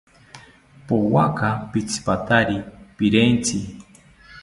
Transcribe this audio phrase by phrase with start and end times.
[0.87, 2.57] Powaka pitzipatari
[2.97, 3.57] pirentzi